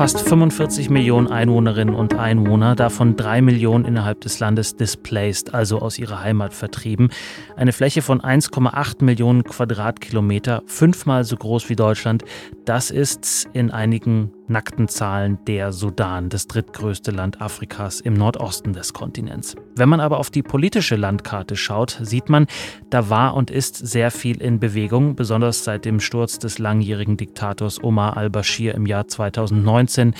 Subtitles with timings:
[0.00, 5.98] fast 45 Millionen Einwohnerinnen und Einwohner, davon drei Millionen innerhalb des Landes displaced, also aus
[5.98, 7.10] ihrer Heimat vertrieben.
[7.54, 12.24] Eine Fläche von 1,8 Millionen Quadratkilometer, fünfmal so groß wie Deutschland.
[12.64, 18.92] Das ist in einigen nackten Zahlen der Sudan, das drittgrößte Land Afrikas im Nordosten des
[18.92, 19.54] Kontinents.
[19.76, 22.46] Wenn man aber auf die politische Landkarte schaut, sieht man,
[22.90, 27.82] da war und ist sehr viel in Bewegung, besonders seit dem Sturz des langjährigen Diktators
[27.82, 30.14] Omar al-Bashir im Jahr 2019,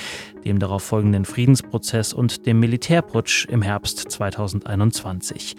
[0.44, 5.56] dem darauf folgenden Friedensprozess und dem Militärputsch im Herbst 2021.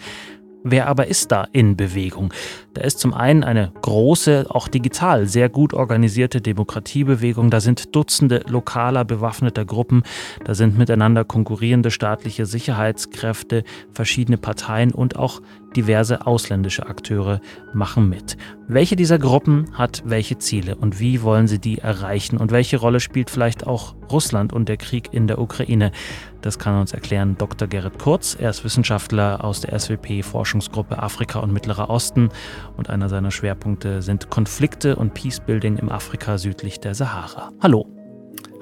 [0.64, 2.32] Wer aber ist da in Bewegung?
[2.74, 7.50] Da ist zum einen eine große, auch digital sehr gut organisierte Demokratiebewegung.
[7.50, 10.04] Da sind Dutzende lokaler bewaffneter Gruppen.
[10.44, 15.42] Da sind miteinander konkurrierende staatliche Sicherheitskräfte, verschiedene Parteien und auch
[15.76, 17.40] diverse ausländische Akteure
[17.72, 18.36] machen mit.
[18.68, 23.00] Welche dieser Gruppen hat welche Ziele und wie wollen sie die erreichen und welche Rolle
[23.00, 25.92] spielt vielleicht auch Russland und der Krieg in der Ukraine?
[26.40, 27.68] Das kann uns erklären Dr.
[27.68, 28.36] Gerrit Kurz.
[28.38, 32.30] Er ist Wissenschaftler aus der SWP-Forschungsgruppe Afrika und Mittlerer Osten
[32.76, 37.50] und einer seiner Schwerpunkte sind Konflikte und Peacebuilding im Afrika südlich der Sahara.
[37.60, 37.86] Hallo.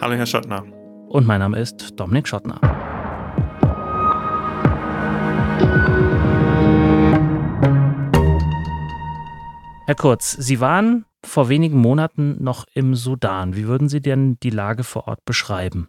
[0.01, 0.65] Hallo, Herr Schottner.
[1.09, 2.61] Und mein Name ist Dominik Schottner.
[9.91, 13.57] Herr Kurz, Sie waren vor wenigen Monaten noch im Sudan.
[13.57, 15.89] Wie würden Sie denn die Lage vor Ort beschreiben?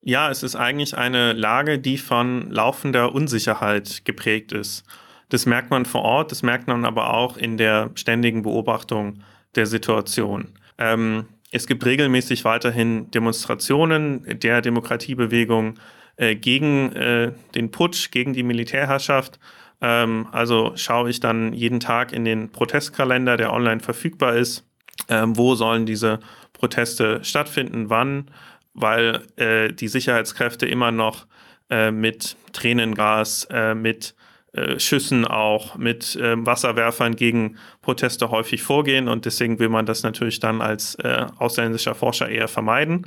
[0.00, 4.84] Ja, es ist eigentlich eine Lage, die von laufender Unsicherheit geprägt ist.
[5.28, 9.22] Das merkt man vor Ort, das merkt man aber auch in der ständigen Beobachtung
[9.54, 10.54] der Situation.
[10.78, 15.74] Ähm, es gibt regelmäßig weiterhin Demonstrationen der Demokratiebewegung
[16.16, 19.38] äh, gegen äh, den Putsch, gegen die Militärherrschaft
[19.82, 24.64] ähm, also schaue ich dann jeden Tag in den Protestkalender, der online verfügbar ist,
[25.08, 26.20] ähm, wo sollen diese
[26.52, 28.30] Proteste stattfinden, wann,
[28.72, 31.26] weil äh, die Sicherheitskräfte immer noch
[31.68, 34.14] äh, mit Tränengas, äh, mit
[34.52, 39.08] äh, Schüssen auch, mit ähm, Wasserwerfern gegen Proteste häufig vorgehen.
[39.08, 43.06] Und deswegen will man das natürlich dann als äh, ausländischer Forscher eher vermeiden.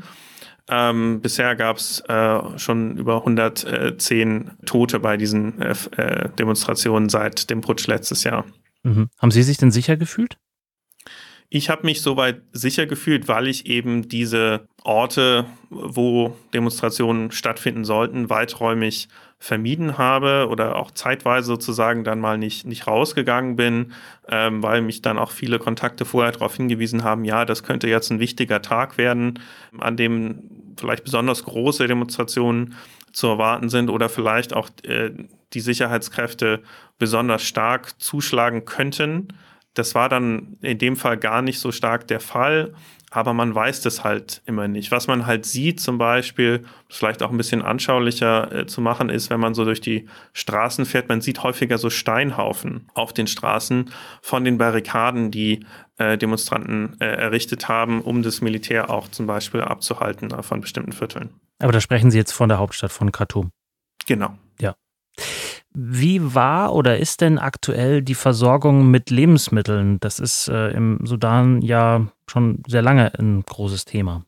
[0.67, 7.49] Ähm, bisher gab es äh, schon über 110 Tote bei diesen äh, äh, Demonstrationen seit
[7.49, 8.45] dem Putsch letztes Jahr.
[8.83, 9.09] Mhm.
[9.19, 10.37] Haben Sie sich denn sicher gefühlt?
[11.49, 18.29] Ich habe mich soweit sicher gefühlt, weil ich eben diese Orte, wo Demonstrationen stattfinden sollten,
[18.31, 19.07] weiträumig
[19.45, 23.93] vermieden habe oder auch zeitweise sozusagen dann mal nicht, nicht rausgegangen bin,
[24.27, 28.09] ähm, weil mich dann auch viele Kontakte vorher darauf hingewiesen haben, ja, das könnte jetzt
[28.09, 29.37] ein wichtiger Tag werden,
[29.77, 32.73] an dem vielleicht besonders große Demonstrationen
[33.13, 35.11] zu erwarten sind oder vielleicht auch äh,
[35.53, 36.63] die Sicherheitskräfte
[36.97, 39.27] besonders stark zuschlagen könnten.
[39.75, 42.73] Das war dann in dem Fall gar nicht so stark der Fall
[43.15, 44.91] aber man weiß das halt immer nicht.
[44.91, 49.29] Was man halt sieht, zum Beispiel, vielleicht auch ein bisschen anschaulicher äh, zu machen, ist,
[49.29, 53.91] wenn man so durch die Straßen fährt, man sieht häufiger so Steinhaufen auf den Straßen
[54.21, 55.65] von den Barrikaden, die
[55.97, 60.91] äh, Demonstranten äh, errichtet haben, um das Militär auch zum Beispiel abzuhalten äh, von bestimmten
[60.91, 61.29] Vierteln.
[61.59, 63.51] Aber da sprechen Sie jetzt von der Hauptstadt von Khartoum.
[64.05, 64.37] Genau.
[65.75, 69.99] Wie war oder ist denn aktuell die Versorgung mit Lebensmitteln?
[69.99, 74.23] Das ist äh, im Sudan ja schon sehr lange ein großes Thema.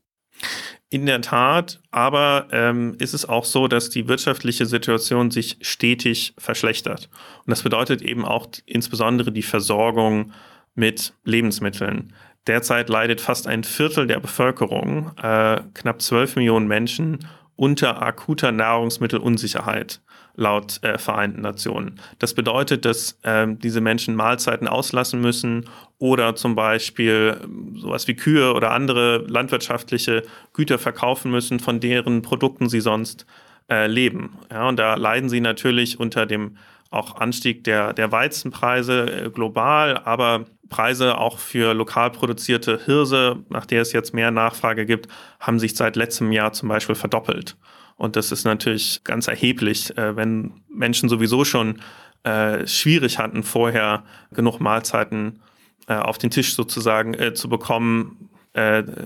[0.90, 6.34] In der Tat, aber ähm, ist es auch so, dass die wirtschaftliche Situation sich stetig
[6.38, 7.08] verschlechtert.
[7.44, 10.32] Und das bedeutet eben auch insbesondere die Versorgung
[10.74, 12.12] mit Lebensmitteln.
[12.46, 17.18] Derzeit leidet fast ein Viertel der Bevölkerung, äh, knapp 12 Millionen Menschen,
[17.58, 20.00] unter akuter Nahrungsmittelunsicherheit
[20.36, 21.98] laut äh, Vereinten Nationen.
[22.20, 25.68] Das bedeutet, dass ähm, diese Menschen Mahlzeiten auslassen müssen
[25.98, 32.22] oder zum Beispiel ähm, sowas wie Kühe oder andere landwirtschaftliche Güter verkaufen müssen, von deren
[32.22, 33.26] Produkten sie sonst
[33.68, 34.38] äh, leben.
[34.52, 36.56] Ja, und da leiden sie natürlich unter dem
[36.90, 43.66] auch Anstieg der, der Weizenpreise äh, global, aber Preise auch für lokal produzierte Hirse, nach
[43.66, 45.08] der es jetzt mehr Nachfrage gibt,
[45.40, 47.56] haben sich seit letztem Jahr zum Beispiel verdoppelt.
[47.96, 51.82] Und das ist natürlich ganz erheblich, äh, wenn Menschen sowieso schon
[52.22, 55.40] äh, schwierig hatten, vorher genug Mahlzeiten
[55.88, 58.30] äh, auf den Tisch sozusagen zu bekommen,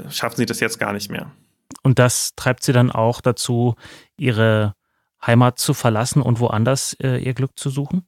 [0.09, 1.31] schaffen sie das jetzt gar nicht mehr.
[1.83, 3.75] Und das treibt sie dann auch dazu,
[4.17, 4.73] ihre
[5.27, 8.07] Heimat zu verlassen und woanders ihr Glück zu suchen?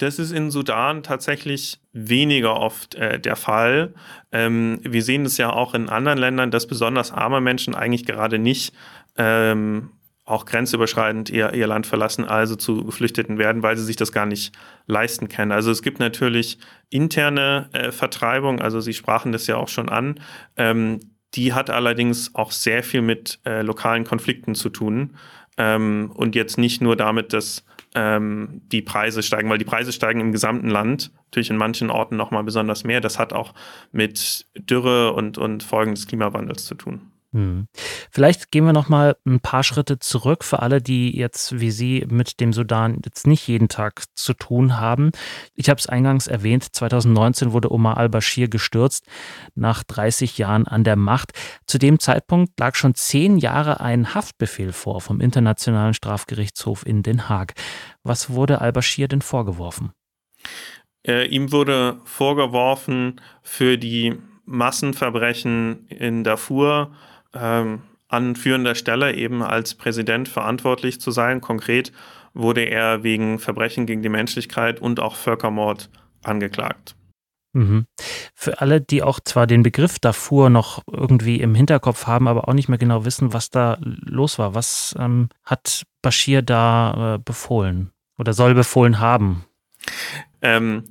[0.00, 3.92] Das ist in Sudan tatsächlich weniger oft äh, der Fall.
[4.32, 8.38] Ähm, wir sehen es ja auch in anderen Ländern, dass besonders arme Menschen eigentlich gerade
[8.38, 8.74] nicht
[9.18, 9.90] ähm,
[10.24, 14.26] auch grenzüberschreitend ihr, ihr Land verlassen, also zu Geflüchteten werden, weil sie sich das gar
[14.26, 14.54] nicht
[14.86, 15.52] leisten können.
[15.52, 16.58] Also es gibt natürlich
[16.88, 20.20] interne äh, Vertreibung, also Sie sprachen das ja auch schon an.
[20.56, 21.00] Ähm,
[21.34, 25.16] Die hat allerdings auch sehr viel mit äh, lokalen Konflikten zu tun
[25.58, 27.64] ähm, und jetzt nicht nur damit, dass
[27.94, 32.16] ähm, die Preise steigen, weil die Preise steigen im gesamten Land, natürlich in manchen Orten
[32.16, 33.00] nochmal besonders mehr.
[33.00, 33.54] Das hat auch
[33.92, 37.10] mit Dürre und, und Folgen des Klimawandels zu tun.
[37.32, 37.68] Hm.
[38.10, 42.04] Vielleicht gehen wir noch mal ein paar Schritte zurück für alle, die jetzt wie Sie
[42.08, 45.12] mit dem Sudan jetzt nicht jeden Tag zu tun haben.
[45.54, 49.06] Ich habe es eingangs erwähnt, 2019 wurde Omar al-Bashir gestürzt,
[49.54, 51.32] nach 30 Jahren an der Macht.
[51.66, 57.28] Zu dem Zeitpunkt lag schon zehn Jahre ein Haftbefehl vor vom Internationalen Strafgerichtshof in Den
[57.28, 57.54] Haag.
[58.02, 59.92] Was wurde al-Bashir denn vorgeworfen?
[61.06, 66.90] Äh, ihm wurde vorgeworfen, für die Massenverbrechen in Darfur
[67.34, 71.40] ähm, an führender Stelle eben als Präsident verantwortlich zu sein.
[71.40, 71.92] Konkret
[72.34, 75.90] wurde er wegen Verbrechen gegen die Menschlichkeit und auch Völkermord
[76.22, 76.96] angeklagt.
[77.52, 77.86] Mhm.
[78.34, 82.54] Für alle, die auch zwar den Begriff Darfur noch irgendwie im Hinterkopf haben, aber auch
[82.54, 84.54] nicht mehr genau wissen, was da los war.
[84.54, 89.44] Was ähm, hat Bashir da äh, befohlen oder soll befohlen haben?
[90.42, 90.84] Ähm,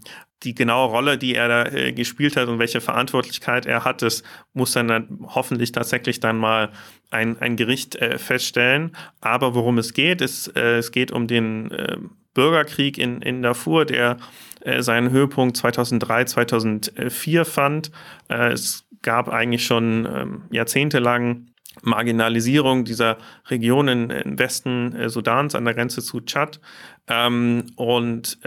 [0.43, 4.23] die genaue Rolle, die er da äh, gespielt hat und welche Verantwortlichkeit er hat, das
[4.53, 6.71] muss dann, dann hoffentlich tatsächlich dann mal
[7.11, 8.95] ein, ein Gericht äh, feststellen.
[9.21, 11.97] Aber worum es geht, ist, äh, es geht um den äh,
[12.33, 14.17] Bürgerkrieg in, in Darfur, der
[14.61, 17.91] äh, seinen Höhepunkt 2003, 2004 fand.
[18.29, 21.47] Äh, es gab eigentlich schon ähm, jahrzehntelang
[21.81, 26.59] Marginalisierung dieser Regionen im Westen Sudans an der Grenze zu Tschad.
[27.07, 28.37] Ähm, und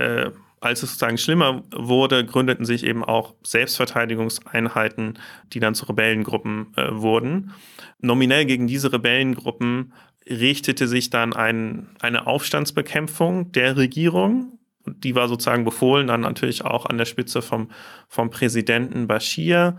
[0.63, 5.19] als es sozusagen schlimmer wurde, gründeten sich eben auch Selbstverteidigungseinheiten,
[5.53, 7.53] die dann zu Rebellengruppen äh, wurden.
[8.01, 9.93] Nominell gegen diese Rebellengruppen
[10.29, 14.59] richtete sich dann ein, eine Aufstandsbekämpfung der Regierung.
[14.87, 17.71] Die war sozusagen befohlen, dann natürlich auch an der Spitze vom,
[18.09, 19.77] vom Präsidenten Bashir.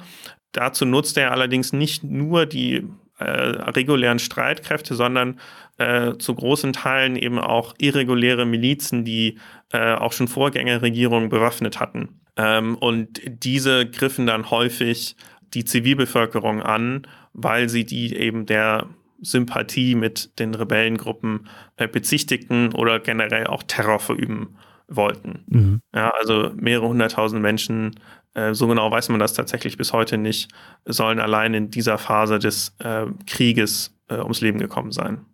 [0.51, 2.88] Dazu nutzte er allerdings nicht nur die
[3.19, 5.39] äh, regulären Streitkräfte, sondern
[5.78, 9.40] äh, zu großen Teilen eben auch irreguläre Milizen, die
[9.72, 12.22] äh, auch schon Vorgängerregierungen bewaffnet hatten.
[12.36, 15.16] Ähm, und diese griffen dann häufig
[15.54, 18.88] die Zivilbevölkerung an, weil sie die eben der
[19.22, 21.48] Sympathie mit den Rebellengruppen
[21.78, 24.56] äh, bezichtigten oder generell auch Terror verüben
[24.88, 25.44] wollten.
[25.48, 25.81] Mhm.
[25.96, 28.00] Ja, also mehrere hunderttausend Menschen,
[28.34, 30.52] äh, so genau weiß man das tatsächlich bis heute nicht,
[30.86, 35.26] sollen allein in dieser Phase des äh, Krieges äh, ums Leben gekommen sein.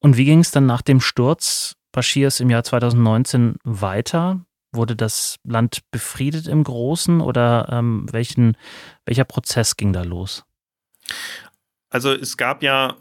[0.00, 4.44] Und wie ging es dann nach dem Sturz Bashirs im Jahr 2019 weiter?
[4.72, 8.56] Wurde das Land befriedet im Großen oder ähm, welchen,
[9.04, 10.44] welcher Prozess ging da los?
[11.90, 12.96] Also es gab ja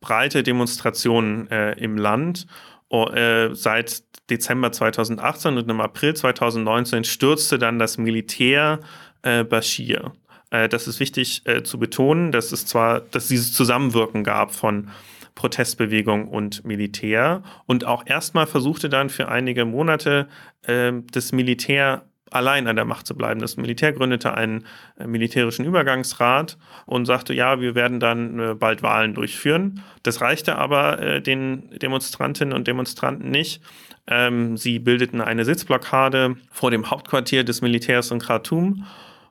[0.00, 2.46] breite Demonstrationen äh, im Land.
[2.88, 8.80] Oh, äh, seit Dezember 2018 und im April 2019 stürzte dann das Militär
[9.22, 10.12] äh, Bashir.
[10.50, 14.90] Äh, das ist wichtig äh, zu betonen, dass es zwar, dass dieses Zusammenwirken gab von
[15.34, 17.42] Protestbewegung und Militär.
[17.66, 20.28] Und auch erstmal versuchte dann für einige Monate
[20.66, 23.40] äh, das Militär allein an der Macht zu bleiben.
[23.40, 24.64] Das Militär gründete einen
[24.98, 29.82] äh, militärischen Übergangsrat und sagte, ja, wir werden dann äh, bald Wahlen durchführen.
[30.02, 33.62] Das reichte aber äh, den Demonstrantinnen und Demonstranten nicht.
[34.06, 38.86] Ähm, sie bildeten eine Sitzblockade vor dem Hauptquartier des Militärs in Khartoum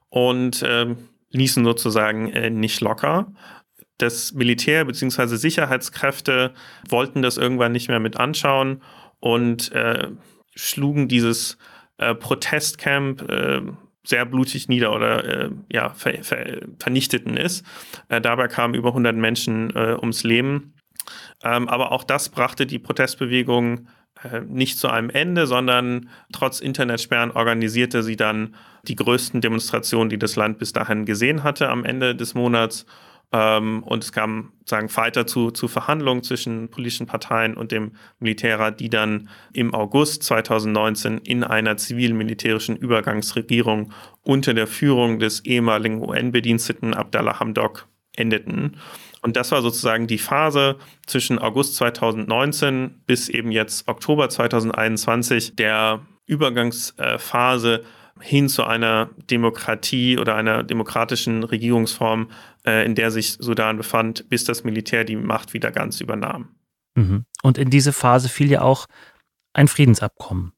[0.09, 0.97] und ähm,
[1.31, 3.27] ließen sozusagen nicht locker
[4.01, 5.35] das Militär bzw.
[5.35, 6.53] Sicherheitskräfte
[6.89, 8.81] wollten das irgendwann nicht mehr mit anschauen
[9.19, 10.09] und äh,
[10.55, 11.57] schlugen dieses
[11.97, 13.61] äh, Protestcamp äh,
[14.03, 17.63] sehr blutig nieder oder äh, ja, ver ver vernichteten es.
[18.09, 20.73] Äh, dabei kamen über 100 Menschen äh, ums Leben.
[21.43, 23.87] Ähm, aber auch das brachte die Protestbewegung
[24.47, 28.53] nicht zu einem Ende, sondern trotz Internetsperren organisierte sie dann
[28.87, 32.85] die größten Demonstrationen, die das Land bis dahin gesehen hatte am Ende des Monats
[33.33, 38.79] ähm, und es kam sagen weiter zu, zu Verhandlungen zwischen politischen Parteien und dem Militärrat,
[38.79, 46.93] die dann im August 2019 in einer zivil-militärischen Übergangsregierung unter der Führung des ehemaligen UN-Bediensteten
[46.93, 48.77] Abdallah Hamdok endeten.
[49.21, 56.01] Und das war sozusagen die Phase zwischen August 2019 bis eben jetzt Oktober 2021 der
[56.25, 57.83] Übergangsphase
[58.21, 62.29] hin zu einer Demokratie oder einer demokratischen Regierungsform,
[62.65, 66.49] äh, in der sich Sudan befand, bis das Militär die Macht wieder ganz übernahm.
[66.95, 67.25] Mhm.
[67.43, 68.87] Und in diese Phase fiel ja auch
[69.53, 70.53] ein Friedensabkommen.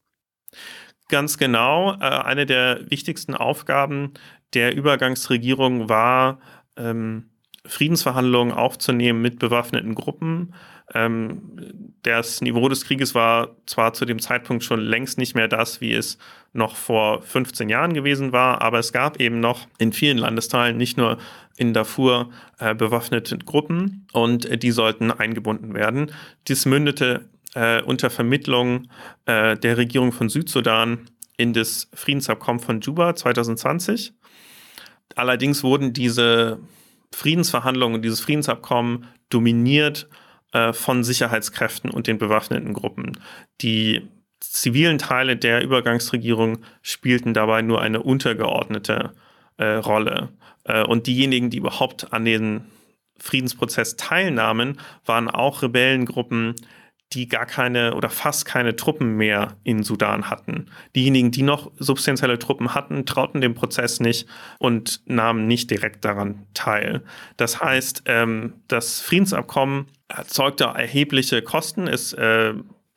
[1.08, 1.94] Ganz genau.
[1.94, 4.12] Äh, eine der wichtigsten Aufgaben
[4.54, 6.40] der Übergangsregierung war,
[6.76, 7.30] ähm,
[7.66, 10.54] Friedensverhandlungen aufzunehmen mit bewaffneten Gruppen.
[10.92, 15.80] Ähm, das Niveau des Krieges war zwar zu dem Zeitpunkt schon längst nicht mehr das,
[15.80, 16.18] wie es
[16.52, 20.96] noch vor 15 Jahren gewesen war, aber es gab eben noch in vielen Landesteilen, nicht
[20.96, 21.18] nur
[21.56, 26.12] in Darfur, äh, bewaffnete Gruppen und äh, die sollten eingebunden werden.
[26.48, 28.88] Dies mündete äh, unter Vermittlung
[29.26, 34.12] äh, der Regierung von Südsudan in das Friedensabkommen von Juba 2020.
[35.16, 36.58] Allerdings wurden diese
[37.12, 40.08] Friedensverhandlungen dieses Friedensabkommen dominiert
[40.54, 43.18] äh, von Sicherheitskräften und den bewaffneten Gruppen.
[43.60, 44.08] Die
[44.40, 49.12] zivilen Teile der Übergangsregierung spielten dabei nur eine untergeordnete
[49.56, 50.28] äh, Rolle.
[50.64, 52.66] Äh, und diejenigen, die überhaupt an den
[53.18, 56.54] Friedensprozess teilnahmen, waren auch Rebellengruppen,
[57.12, 60.66] die gar keine oder fast keine Truppen mehr in Sudan hatten.
[60.96, 66.46] Diejenigen, die noch substanzielle Truppen hatten, trauten dem Prozess nicht und nahmen nicht direkt daran
[66.54, 67.02] teil.
[67.36, 71.86] Das heißt, ähm, das Friedensabkommen erzeugte erhebliche Kosten.
[71.86, 72.54] Es äh,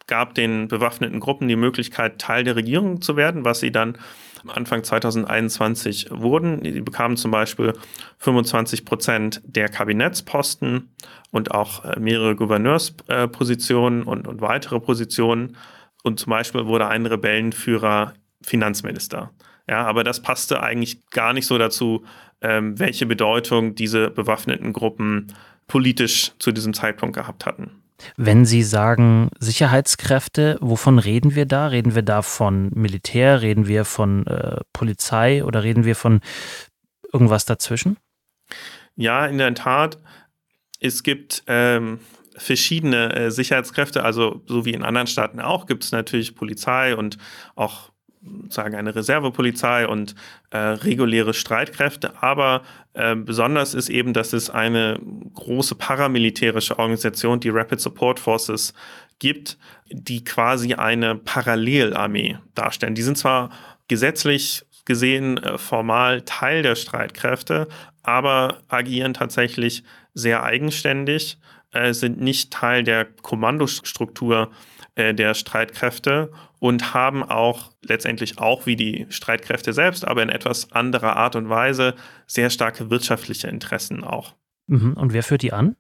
[0.08, 3.98] gab den bewaffneten Gruppen die Möglichkeit, Teil der Regierung zu werden, was sie dann
[4.50, 6.62] Anfang 2021 wurden.
[6.62, 7.74] Die bekamen zum Beispiel
[8.20, 10.90] 25 Prozent der Kabinettsposten
[11.32, 15.58] und auch äh, mehrere Gouverneurspositionen und, und weitere Positionen.
[16.04, 19.32] Und zum Beispiel wurde ein Rebellenführer Finanzminister.
[19.70, 22.06] Ja, aber das passte eigentlich gar nicht so dazu,
[22.42, 25.34] ähm, welche Bedeutung diese bewaffneten Gruppen
[25.68, 27.84] politisch zu diesem Zeitpunkt gehabt hatten.
[28.16, 31.68] Wenn Sie sagen Sicherheitskräfte, wovon reden wir da?
[31.68, 36.22] Reden wir da von Militär, reden wir von äh, Polizei oder reden wir von
[37.12, 37.98] irgendwas dazwischen?
[38.96, 39.98] Ja, in der Tat.
[40.80, 42.00] Es gibt ähm,
[42.36, 47.18] verschiedene äh, Sicherheitskräfte, also so wie in anderen Staaten auch, gibt es natürlich Polizei und
[47.56, 47.92] auch
[48.50, 50.16] sagen eine Reservepolizei und
[50.50, 52.22] äh, reguläre Streitkräfte.
[52.22, 52.64] Aber
[52.98, 55.00] äh, besonders ist eben, dass es eine
[55.36, 58.74] große paramilitärische Organisation, die Rapid Support Forces,
[59.20, 59.58] gibt,
[59.90, 62.96] die quasi eine Parallelarmee darstellen.
[62.96, 63.52] Die sind zwar
[63.88, 67.68] gesetzlich gesehen äh, formal Teil der Streitkräfte,
[68.02, 69.84] aber agieren tatsächlich
[70.16, 71.38] sehr eigenständig,
[71.74, 74.50] äh, sind nicht Teil der Kommandostruktur
[74.98, 80.72] äh, der Streitkräfte und haben auch letztendlich auch wie die Streitkräfte selbst, aber in etwas
[80.72, 81.94] anderer Art und Weise
[82.26, 84.34] sehr starke wirtschaftliche Interessen auch.
[84.66, 84.94] Mhm.
[84.94, 85.76] Und wer führt die an?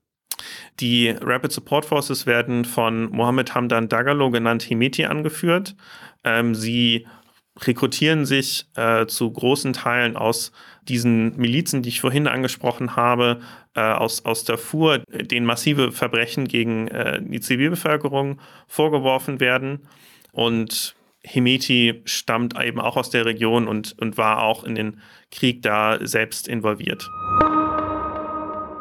[0.79, 5.75] Die Rapid Support Forces werden von Mohammed Hamdan Dagalo genannt Hemeti angeführt.
[6.23, 7.07] Ähm, sie
[7.59, 10.51] rekrutieren sich äh, zu großen Teilen aus
[10.83, 13.39] diesen Milizen, die ich vorhin angesprochen habe,
[13.81, 19.87] aus, aus Darfur, denen massive Verbrechen gegen äh, die Zivilbevölkerung vorgeworfen werden.
[20.31, 25.61] Und Hemeti stammt eben auch aus der Region und, und war auch in den Krieg
[25.61, 27.07] da selbst involviert.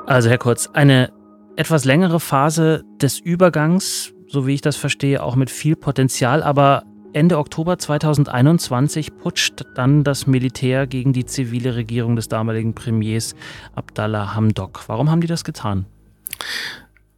[0.07, 1.13] Also Herr Kurz, eine
[1.57, 6.85] etwas längere Phase des Übergangs, so wie ich das verstehe, auch mit viel Potenzial, aber
[7.13, 13.35] Ende Oktober 2021 putscht dann das Militär gegen die zivile Regierung des damaligen Premiers
[13.75, 14.85] Abdallah Hamdok.
[14.89, 15.87] Warum haben die das getan?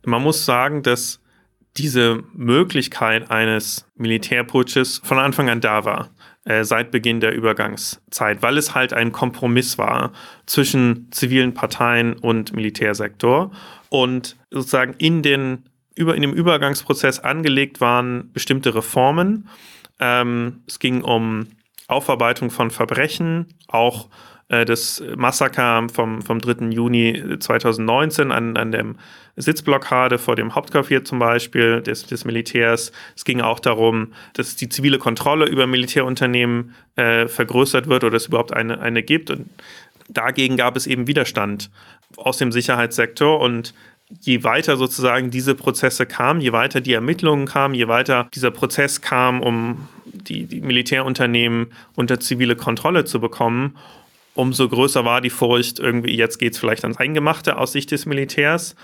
[0.04, 1.21] Man muss sagen, dass
[1.76, 6.11] diese Möglichkeit eines Militärputsches von Anfang an da war,
[6.45, 10.12] äh, seit Beginn der Übergangszeit, weil es halt ein Kompromiss war
[10.47, 13.50] zwischen zivilen Parteien und Militärsektor
[13.90, 15.64] und sozusagen in den
[15.95, 19.49] über, in dem Übergangsprozess angelegt waren bestimmte Reformen,
[19.99, 21.47] ähm, es ging um
[21.87, 24.09] Aufarbeitung von Verbrechen, auch
[24.49, 26.67] äh, das Massaker vom, vom 3.
[26.71, 28.85] Juni 2019 an, an der
[29.37, 32.93] Sitzblockade vor dem Hauptquartier zum Beispiel des, des Militärs.
[33.17, 38.26] Es ging auch darum, dass die zivile Kontrolle über Militärunternehmen äh, vergrößert wird oder es
[38.26, 39.31] überhaupt eine, eine gibt.
[39.31, 39.49] Und
[40.09, 41.71] dagegen gab es eben Widerstand
[42.17, 43.75] aus dem Sicherheitssektor und
[44.21, 49.00] je weiter sozusagen diese Prozesse kamen, je weiter die Ermittlungen kamen, je weiter dieser Prozess
[49.00, 53.77] kam, um die, die Militärunternehmen unter zivile Kontrolle zu bekommen,
[54.35, 58.07] umso größer war die Furcht, irgendwie jetzt geht es vielleicht ans Eingemachte aus Sicht des
[58.07, 58.77] Militärs.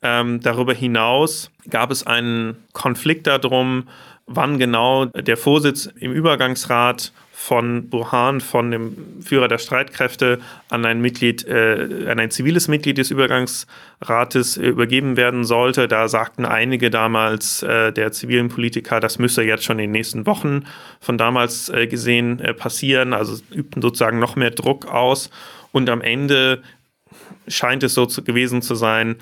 [0.00, 3.88] Ähm, darüber hinaus gab es einen Konflikt darum,
[4.26, 7.12] wann genau der Vorsitz im Übergangsrat
[7.44, 12.98] von Burhan, von dem Führer der Streitkräfte, an ein Mitglied, äh, an ein ziviles Mitglied
[12.98, 15.88] des Übergangsrates äh, übergeben werden sollte.
[15.88, 20.24] Da sagten einige damals äh, der zivilen Politiker, das müsse jetzt schon in den nächsten
[20.24, 20.66] Wochen
[21.00, 23.12] von damals äh, gesehen äh, passieren.
[23.12, 25.28] Also übten sozusagen noch mehr Druck aus.
[25.72, 26.62] Und am Ende
[27.48, 29.16] scheint es so zu, gewesen zu sein,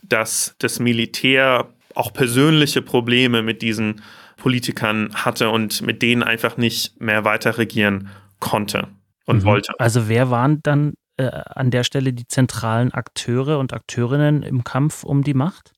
[0.00, 1.66] dass das Militär
[1.96, 4.00] auch persönliche Probleme mit diesen
[4.44, 8.10] Politikern hatte und mit denen einfach nicht mehr weiter regieren
[8.40, 8.88] konnte
[9.24, 9.44] und mhm.
[9.46, 9.72] wollte.
[9.80, 15.02] Also wer waren dann äh, an der Stelle die zentralen Akteure und Akteurinnen im Kampf
[15.02, 15.72] um die Macht?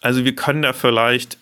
[0.00, 1.36] Also wir können da vielleicht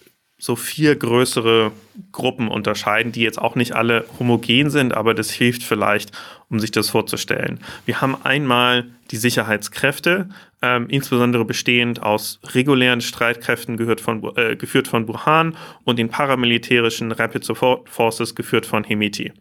[0.44, 1.72] so vier größere
[2.12, 6.12] Gruppen unterscheiden, die jetzt auch nicht alle homogen sind, aber das hilft vielleicht,
[6.50, 7.60] um sich das vorzustellen.
[7.86, 10.28] Wir haben einmal die Sicherheitskräfte,
[10.60, 17.10] ähm, insbesondere bestehend aus regulären Streitkräften gehört von, äh, geführt von Burhan und den paramilitärischen
[17.10, 19.32] Rapid Support Forces geführt von Hemeti,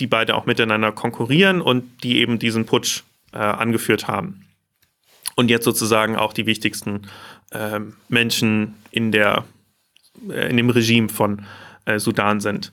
[0.00, 4.44] die beide auch miteinander konkurrieren und die eben diesen Putsch äh, angeführt haben.
[5.36, 7.02] Und jetzt sozusagen auch die wichtigsten
[7.52, 9.42] äh, Menschen in der äh,
[10.28, 11.42] in dem Regime von
[11.84, 12.72] äh, Sudan sind.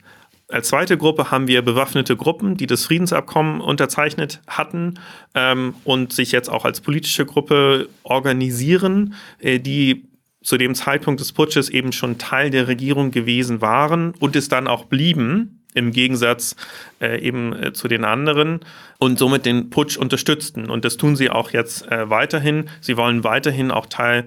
[0.52, 4.96] Als zweite Gruppe haben wir bewaffnete Gruppen, die das Friedensabkommen unterzeichnet hatten
[5.36, 10.06] ähm, und sich jetzt auch als politische Gruppe organisieren, äh, die
[10.42, 14.68] zu dem Zeitpunkt des Putsches eben schon Teil der Regierung gewesen waren und es dann
[14.68, 16.56] auch blieben, im Gegensatz
[17.00, 18.62] äh, eben äh, zu den anderen
[18.98, 20.70] und somit den Putsch unterstützten.
[20.70, 22.70] Und das tun sie auch jetzt äh, weiterhin.
[22.82, 24.26] Sie wollen weiterhin auch Teil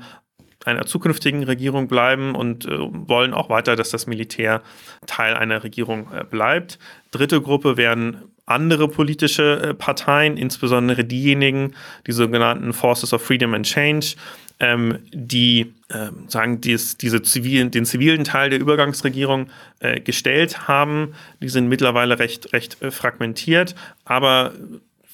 [0.65, 4.63] einer zukünftigen Regierung bleiben und äh, wollen auch weiter, dass das Militär
[5.07, 6.79] Teil einer Regierung äh, bleibt.
[7.11, 11.75] Dritte Gruppe werden andere politische äh, Parteien, insbesondere diejenigen,
[12.07, 14.15] die sogenannten Forces of Freedom and Change,
[14.61, 19.49] ähm, die ähm, sagen, dies, diese zivilen, den zivilen Teil der Übergangsregierung
[19.81, 21.15] äh, gestellt haben.
[21.41, 24.53] Die sind mittlerweile recht, recht äh, fragmentiert, aber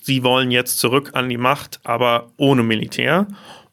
[0.03, 3.27] sie wollen jetzt zurück an die Macht, aber ohne Militär.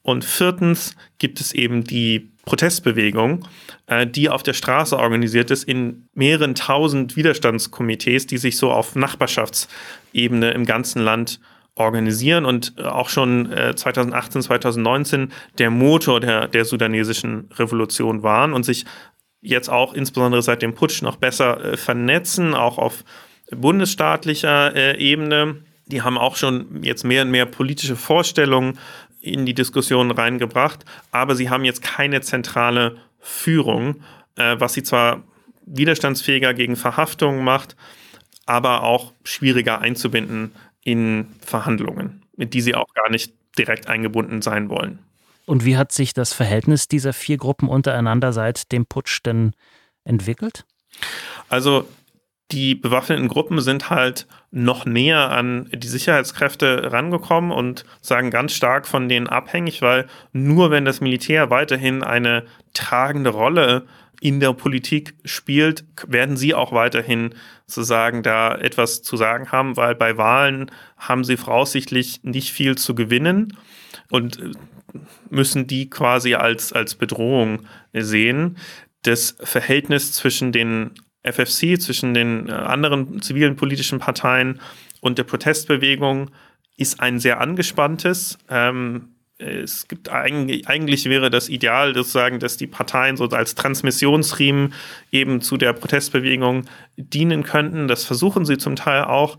[0.06, 3.44] Und viertens gibt es eben die Protestbewegung,
[3.88, 8.94] äh, die auf der Straße organisiert ist in mehreren tausend Widerstandskomitees, die sich so auf
[8.94, 11.40] Nachbarschaftsebene im ganzen Land
[11.74, 18.52] organisieren und äh, auch schon 2018, äh, 2019 der Motor der, der sudanesischen Revolution waren
[18.52, 18.84] und sich
[19.40, 23.02] jetzt auch insbesondere seit dem Putsch noch besser vernetzen, auch auf
[23.50, 25.62] bundesstaatlicher Ebene.
[25.86, 28.78] Die haben auch schon jetzt mehr und mehr politische Vorstellungen
[29.20, 34.02] in die Diskussion reingebracht, aber sie haben jetzt keine zentrale Führung,
[34.36, 35.22] äh, was sie zwar
[35.66, 37.76] widerstandsfähiger gegen Verhaftungen macht,
[38.46, 44.68] aber auch schwieriger einzubinden in Verhandlungen, mit die sie auch gar nicht direkt eingebunden sein
[44.68, 45.00] wollen.
[45.46, 49.52] Und wie hat sich das Verhältnis dieser vier Gruppen untereinander seit dem Putsch denn
[50.04, 50.64] entwickelt?
[51.48, 51.88] Also
[52.52, 58.86] die bewaffneten Gruppen sind halt noch näher an die Sicherheitskräfte rangekommen und sagen ganz stark
[58.86, 63.86] von denen abhängig, weil nur wenn das Militär weiterhin eine tragende Rolle
[64.20, 67.34] in der Politik spielt, werden sie auch weiterhin
[67.66, 72.94] sozusagen da etwas zu sagen haben, weil bei Wahlen haben sie voraussichtlich nicht viel zu
[72.94, 73.56] gewinnen
[74.10, 74.40] und
[75.28, 78.56] müssen die quasi als, als Bedrohung sehen.
[79.02, 80.92] Das Verhältnis zwischen den
[81.26, 84.60] FFC, zwischen den äh, anderen zivilen politischen Parteien
[85.00, 86.30] und der Protestbewegung
[86.76, 88.38] ist ein sehr angespanntes.
[88.48, 89.08] Ähm,
[89.38, 94.72] es gibt eigentlich, eigentlich wäre das Ideal sozusagen, dass die Parteien so als Transmissionsriemen
[95.12, 96.64] eben zu der Protestbewegung
[96.96, 97.86] dienen könnten.
[97.86, 99.38] Das versuchen sie zum Teil auch.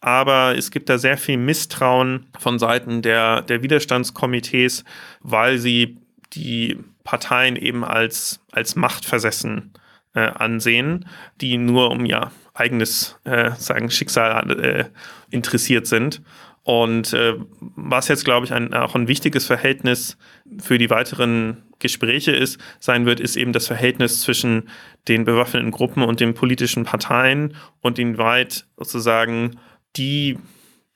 [0.00, 4.84] Aber es gibt da sehr viel Misstrauen von Seiten der, der Widerstandskomitees,
[5.20, 5.96] weil sie
[6.34, 9.78] die Parteien eben als, als machtversessen äh,
[10.14, 11.06] ansehen,
[11.40, 14.84] die nur um ihr eigenes äh, sagen Schicksal äh,
[15.30, 16.22] interessiert sind.
[16.64, 20.18] Und äh, was jetzt, glaube ich, ein, auch ein wichtiges Verhältnis
[20.58, 24.68] für die weiteren Gespräche ist, sein wird, ist eben das Verhältnis zwischen
[25.06, 29.58] den bewaffneten Gruppen und den politischen Parteien und inwieweit sozusagen
[29.96, 30.38] die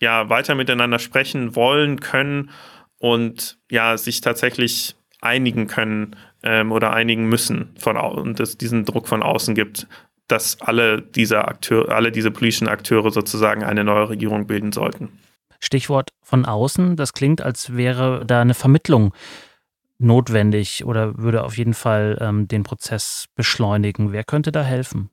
[0.01, 2.51] ja weiter miteinander sprechen wollen können
[2.99, 9.09] und ja sich tatsächlich einigen können ähm, oder einigen müssen von und es diesen Druck
[9.09, 9.87] von außen gibt,
[10.29, 15.11] dass alle diese Akteure, alle diese politischen Akteure sozusagen eine neue Regierung bilden sollten.
[15.61, 19.15] Stichwort von außen, das klingt, als wäre da eine Vermittlung
[19.99, 24.13] notwendig oder würde auf jeden Fall ähm, den Prozess beschleunigen.
[24.13, 25.11] Wer könnte da helfen?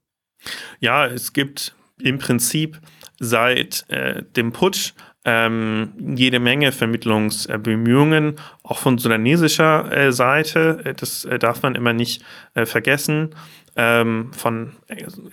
[0.80, 2.80] Ja, es gibt im Prinzip
[3.20, 4.94] seit äh, dem Putsch
[5.26, 10.82] ähm, jede Menge Vermittlungsbemühungen, auch von sudanesischer äh, Seite.
[10.86, 13.36] Äh, das äh, darf man immer nicht äh, vergessen.
[13.76, 14.72] Ähm, von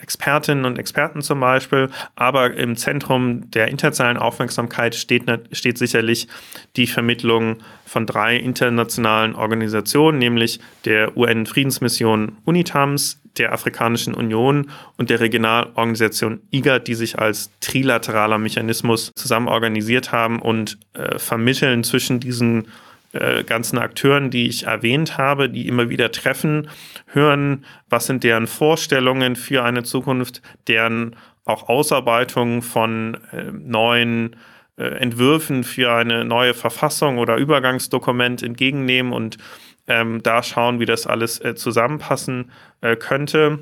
[0.01, 1.89] Expertinnen und Experten zum Beispiel.
[2.15, 6.29] Aber im Zentrum der internationalen Aufmerksamkeit steht, steht sicherlich
[6.77, 15.21] die Vermittlung von drei internationalen Organisationen, nämlich der UN-Friedensmission UNITAMS, der Afrikanischen Union und der
[15.21, 22.69] Regionalorganisation IGAD, die sich als trilateraler Mechanismus zusammen organisiert haben und äh, vermitteln zwischen diesen
[23.13, 26.69] äh, ganzen Akteuren, die ich erwähnt habe, die immer wieder treffen,
[27.07, 34.37] hören, was sind deren Vorstellungen für eine Zukunft, deren auch Ausarbeitung von äh, neuen
[34.77, 39.39] äh, Entwürfen für eine neue Verfassung oder Übergangsdokument entgegennehmen und
[39.87, 43.61] ähm, da schauen, wie das alles äh, zusammenpassen äh, könnte.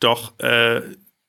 [0.00, 0.82] Doch äh,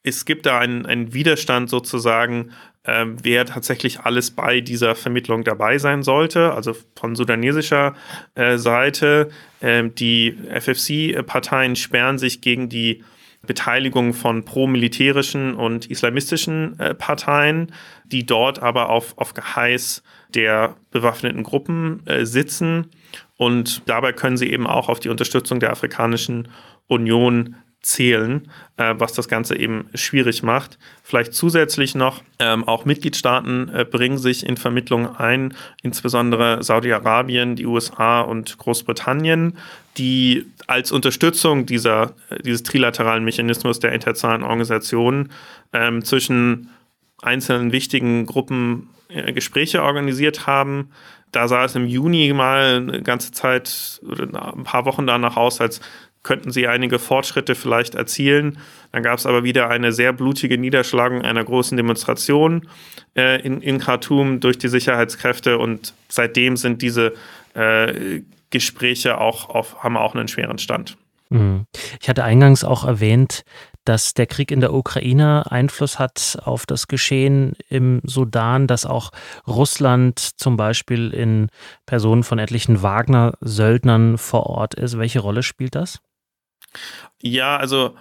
[0.03, 2.51] es gibt da einen, einen Widerstand sozusagen,
[2.83, 6.53] äh, wer tatsächlich alles bei dieser Vermittlung dabei sein sollte.
[6.53, 7.95] Also von sudanesischer
[8.35, 9.29] äh, Seite,
[9.61, 13.03] ähm, die FFC-Parteien sperren sich gegen die
[13.43, 17.73] Beteiligung von pro-militärischen und islamistischen äh, Parteien,
[18.05, 20.03] die dort aber auf, auf Geheiß
[20.35, 22.91] der bewaffneten Gruppen äh, sitzen.
[23.37, 26.47] Und dabei können sie eben auch auf die Unterstützung der Afrikanischen
[26.87, 28.47] Union zählen,
[28.77, 30.77] äh, was das Ganze eben schwierig macht.
[31.03, 37.65] Vielleicht zusätzlich noch, ähm, auch Mitgliedstaaten äh, bringen sich in Vermittlungen ein, insbesondere Saudi-Arabien, die
[37.65, 39.57] USA und Großbritannien,
[39.97, 45.31] die als Unterstützung dieser, äh, dieses trilateralen Mechanismus der internationalen Organisationen
[45.73, 46.69] ähm, zwischen
[47.21, 48.89] einzelnen wichtigen Gruppen
[49.33, 50.91] Gespräche organisiert haben.
[51.31, 55.61] Da sah es im Juni mal eine ganze Zeit oder ein paar Wochen danach aus,
[55.61, 55.81] als
[56.23, 58.59] könnten sie einige Fortschritte vielleicht erzielen.
[58.91, 62.67] Dann gab es aber wieder eine sehr blutige Niederschlagung einer großen Demonstration
[63.15, 67.13] äh, in, in Khartoum durch die Sicherheitskräfte und seitdem sind diese
[67.55, 68.21] äh,
[68.51, 70.97] Gespräche auch auf, haben auch einen schweren Stand.
[71.29, 71.65] Mhm.
[71.99, 73.43] Ich hatte eingangs auch erwähnt,
[73.85, 79.11] dass der Krieg in der Ukraine Einfluss hat auf das Geschehen im Sudan, dass auch
[79.47, 81.49] Russland zum Beispiel in
[81.85, 84.97] Personen von etlichen Wagner-Söldnern vor Ort ist.
[84.97, 85.99] Welche Rolle spielt das?
[87.21, 87.95] Ja, also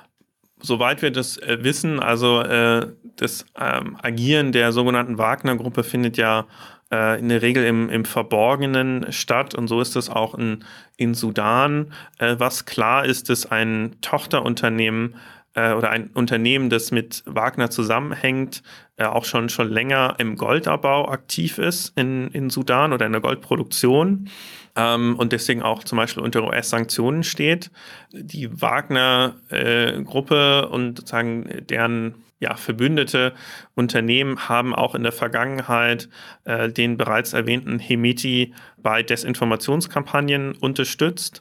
[0.61, 6.47] soweit wir das äh, wissen, also äh, das ähm, Agieren der sogenannten Wagner-Gruppe findet ja
[6.93, 10.65] äh, in der Regel im, im Verborgenen statt und so ist es auch in,
[10.97, 11.93] in Sudan.
[12.19, 15.15] Äh, was klar ist, dass ein Tochterunternehmen
[15.55, 18.63] äh, oder ein Unternehmen, das mit Wagner zusammenhängt,
[18.97, 23.21] äh, auch schon, schon länger im Goldabbau aktiv ist in, in Sudan oder in der
[23.21, 24.29] Goldproduktion
[24.77, 27.71] ähm, und deswegen auch zum Beispiel unter US-Sanktionen steht.
[28.13, 33.35] Die Wagner-Gruppe äh, und sozusagen deren ja, verbündete
[33.75, 36.09] Unternehmen haben auch in der Vergangenheit
[36.45, 41.41] äh, den bereits erwähnten Hemiti bei Desinformationskampagnen unterstützt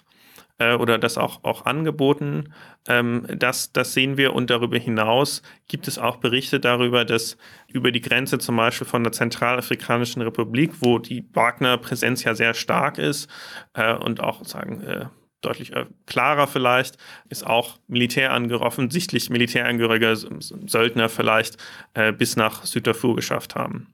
[0.59, 2.53] äh, oder das auch, auch angeboten.
[2.87, 7.91] Ähm, das, das sehen wir und darüber hinaus gibt es auch Berichte darüber, dass über
[7.91, 13.29] die Grenze zum Beispiel von der Zentralafrikanischen Republik, wo die Wagner-Präsenz ja sehr stark ist
[13.73, 15.05] äh, und auch sagen, äh,
[15.41, 16.97] deutlich äh, klarer vielleicht,
[17.29, 21.57] ist auch Militärangehörige, offensichtlich militärangehörige Söldner vielleicht
[21.93, 23.87] äh, bis nach Süddarfur geschafft haben.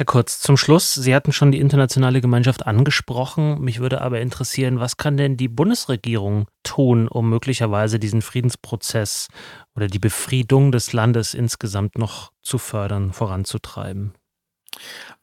[0.00, 3.60] Herr Kurz, zum Schluss, Sie hatten schon die internationale Gemeinschaft angesprochen.
[3.60, 9.28] Mich würde aber interessieren, was kann denn die Bundesregierung tun, um möglicherweise diesen Friedensprozess
[9.76, 14.14] oder die Befriedung des Landes insgesamt noch zu fördern, voranzutreiben?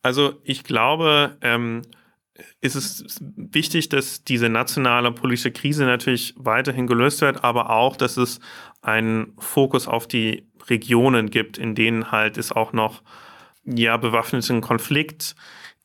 [0.04, 1.82] Also ich glaube, ähm,
[2.62, 8.16] ist es wichtig, dass diese nationale politische Krise natürlich weiterhin gelöst wird, aber auch, dass
[8.16, 8.40] es
[8.84, 13.02] einen Fokus auf die Regionen gibt, in denen halt es auch noch
[13.68, 15.36] ja, bewaffneten Konflikt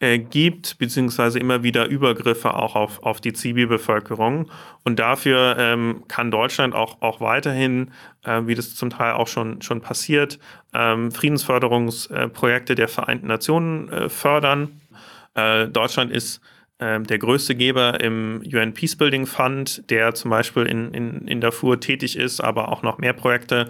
[0.02, 4.50] äh, gibt, beziehungsweise immer wieder Übergriffe auch auf, auf die Zivilbevölkerung.
[4.82, 7.92] Und dafür ähm, kann Deutschland auch, auch weiterhin,
[8.24, 10.38] äh, wie das zum Teil auch schon, schon passiert,
[10.74, 14.80] ähm, Friedensförderungsprojekte der Vereinten Nationen äh, fördern.
[15.34, 16.40] Äh, Deutschland ist
[16.80, 21.78] ähm, der größte Geber im UN Peacebuilding Fund, der zum Beispiel in, in, in Darfur
[21.78, 23.68] tätig ist, aber auch noch mehr Projekte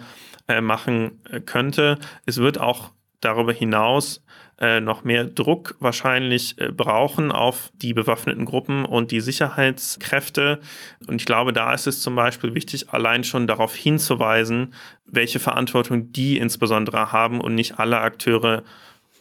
[0.48, 1.98] äh, machen äh, könnte.
[2.25, 2.90] Es wird auch
[3.22, 4.22] darüber hinaus
[4.58, 10.61] äh, noch mehr Druck wahrscheinlich äh, brauchen auf die bewaffneten Gruppen und die Sicherheitskräfte.
[11.06, 16.12] Und ich glaube, da ist es zum Beispiel wichtig, allein schon darauf hinzuweisen, welche Verantwortung
[16.12, 18.62] die insbesondere haben und nicht alle Akteure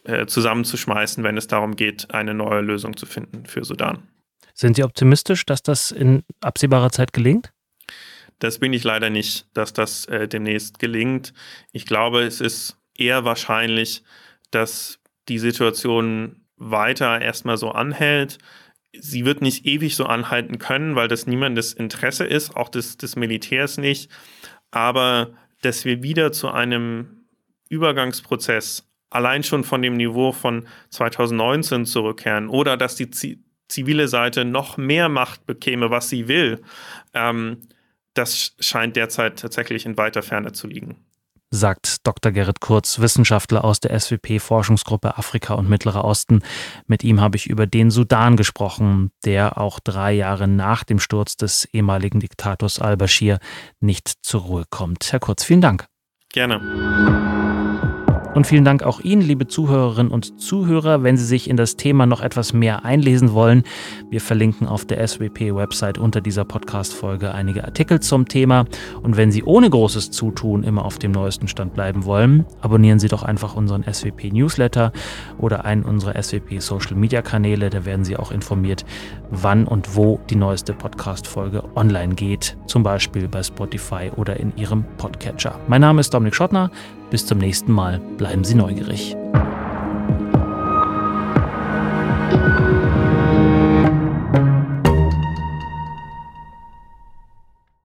[0.04, 4.04] äh, zusammenzuschmeißen, wenn es darum geht, eine neue Lösung zu finden für Sudan.
[4.54, 7.52] Sind Sie optimistisch, dass das in absehbarer Zeit gelingt?
[8.40, 11.34] Das bin ich leider nicht, dass das äh, demnächst gelingt.
[11.72, 14.04] Ich glaube, es ist eher wahrscheinlich,
[14.52, 18.38] dass die Situation weiter erstmal so anhält.
[18.94, 23.16] Sie wird nicht ewig so anhalten können, weil das niemandes Interesse ist, auch des, des
[23.16, 24.12] Militärs nicht.
[24.70, 27.26] Aber dass wir wieder zu einem
[27.70, 33.10] Übergangsprozess allein schon von dem Niveau von 2019 zurückkehren oder dass die
[33.68, 36.62] zivile Seite noch mehr Macht bekäme, was sie will,
[37.14, 37.62] ähm,
[38.14, 41.06] das scheint derzeit tatsächlich in weiter Ferne zu liegen
[41.52, 42.32] sagt Dr.
[42.32, 46.42] Gerrit Kurz, Wissenschaftler aus der SWP-Forschungsgruppe Afrika und Mittlerer Osten.
[46.88, 51.38] Mit ihm habe ich über den Sudan gesprochen, der auch drei Jahre nach dem Sturz
[51.38, 53.40] des ehemaligen Diktators al-Bashir
[53.80, 55.12] nicht zur Ruhe kommt.
[55.12, 55.86] Herr Kurz, vielen Dank.
[56.34, 57.61] Gerne.
[58.34, 62.06] Und vielen Dank auch Ihnen, liebe Zuhörerinnen und Zuhörer, wenn Sie sich in das Thema
[62.06, 63.64] noch etwas mehr einlesen wollen.
[64.10, 68.66] Wir verlinken auf der SWP-Website unter dieser Podcast-Folge einige Artikel zum Thema.
[69.04, 73.10] Und wenn Sie ohne großes Zutun immer auf dem neuesten Stand bleiben wollen, abonnieren Sie
[73.10, 74.94] doch einfach unseren SWP-Newsletter
[75.38, 77.70] oder einen unserer SWP-Social-Media-Kanäle.
[77.70, 78.86] Da werden Sie auch informiert,
[79.30, 84.86] wann und wo die neueste Podcast-Folge online geht, zum Beispiel bei Spotify oder in Ihrem
[84.98, 85.60] Podcatcher.
[85.68, 86.72] Mein Name ist Dominik Schottner.
[87.12, 88.00] Bis zum nächsten Mal.
[88.18, 89.18] Bleiben Sie neugierig.